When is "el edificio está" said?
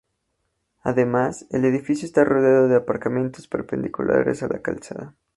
1.51-2.23